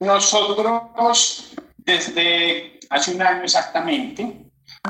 Nosotros 0.00 1.52
desde 1.76 2.80
hace 2.88 3.14
un 3.14 3.22
año 3.22 3.42
exactamente 3.42 4.34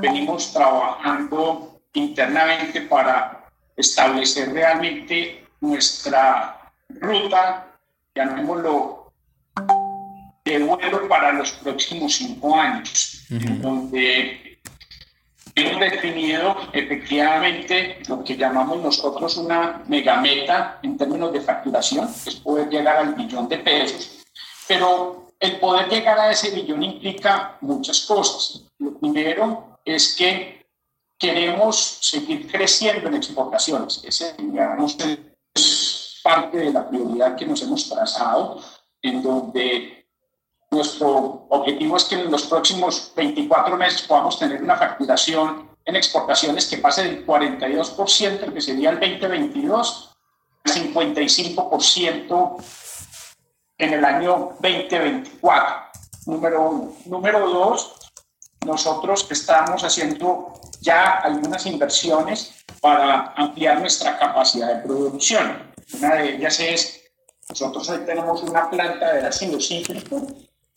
venimos 0.01 0.53
trabajando 0.53 1.81
internamente 1.95 2.83
para 2.83 3.45
establecer 3.77 4.53
realmente 4.53 5.45
nuestra 5.61 6.73
ruta, 6.89 7.67
llamémoslo, 8.15 9.13
de 10.45 10.59
vuelo 10.61 11.09
para 11.09 11.33
los 11.33 11.53
próximos 11.53 12.15
cinco 12.15 12.55
años, 12.55 13.27
donde 13.29 14.61
hemos 15.57 15.81
definido 15.81 16.57
efectivamente 16.73 17.99
lo 18.09 18.23
que 18.23 18.37
llamamos 18.37 18.81
nosotros 18.81 19.37
una 19.39 19.83
megameta 19.89 20.79
en 20.85 20.97
términos 20.97 21.33
de 21.33 21.41
facturación, 21.41 22.09
que 22.23 22.31
es 22.31 22.37
poder 22.37 22.69
llegar 22.69 22.97
al 22.97 23.15
billón 23.15 23.49
de 23.49 23.59
pesos, 23.59 24.20
pero 24.71 25.33
el 25.41 25.59
poder 25.59 25.89
llegar 25.89 26.17
a 26.21 26.31
ese 26.31 26.53
billón 26.53 26.85
implica 26.85 27.59
muchas 27.61 28.03
cosas. 28.03 28.63
Lo 28.79 28.97
primero 29.01 29.81
es 29.85 30.15
que 30.15 30.65
queremos 31.19 31.99
seguir 32.01 32.49
creciendo 32.49 33.09
en 33.09 33.17
exportaciones. 33.17 34.01
Ese, 34.05 34.33
digamos, 34.39 34.97
es 35.53 36.21
parte 36.23 36.57
de 36.59 36.73
la 36.73 36.89
prioridad 36.89 37.35
que 37.35 37.47
nos 37.47 37.61
hemos 37.63 37.89
trazado, 37.89 38.63
en 39.03 39.21
donde 39.25 40.07
nuestro 40.71 41.49
objetivo 41.49 41.97
es 41.97 42.05
que 42.05 42.15
en 42.15 42.31
los 42.31 42.45
próximos 42.45 43.13
24 43.17 43.77
meses 43.77 44.03
podamos 44.03 44.39
tener 44.39 44.63
una 44.63 44.77
facturación 44.77 45.69
en 45.85 45.97
exportaciones 45.97 46.69
que 46.69 46.79
pase 46.79 47.03
del 47.03 47.27
42%, 47.27 48.53
que 48.53 48.61
sería 48.61 48.91
el 48.91 49.01
2022, 49.01 50.11
al 50.63 50.73
55% 50.73 52.57
en 53.81 53.95
el 53.95 54.05
año 54.05 54.57
2024. 54.61 55.77
Número 56.27 56.71
uno. 56.71 56.97
Número 57.07 57.49
dos, 57.49 57.97
nosotros 58.67 59.27
estamos 59.31 59.83
haciendo 59.83 60.53
ya 60.81 61.19
algunas 61.19 61.65
inversiones 61.67 62.65
para 62.81 63.33
ampliar 63.37 63.81
nuestra 63.81 64.19
capacidad 64.19 64.75
de 64.75 64.83
producción. 64.83 65.73
Una 65.95 66.15
de 66.15 66.37
ellas 66.37 66.61
es, 66.61 67.01
nosotros 67.49 67.89
hoy 67.89 68.05
tenemos 68.05 68.43
una 68.43 68.71
planta 68.71 69.15
de 69.15 69.27
ácido 69.27 69.59
cítrico 69.59 70.27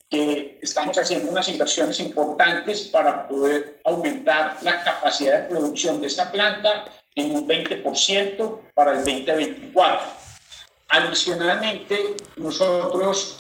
que 0.09 0.59
estamos 0.61 0.97
haciendo 0.97 1.29
unas 1.29 1.47
inversiones 1.49 1.99
importantes 1.99 2.83
para 2.83 3.27
poder 3.27 3.81
aumentar 3.83 4.57
la 4.61 4.81
capacidad 4.83 5.41
de 5.41 5.49
producción 5.49 5.99
de 5.99 6.07
esta 6.07 6.31
planta 6.31 6.85
en 7.15 7.35
un 7.35 7.47
20% 7.47 8.59
para 8.73 8.91
el 8.91 8.97
2024. 8.99 10.22
Adicionalmente, 10.93 12.15
nosotros 12.37 13.35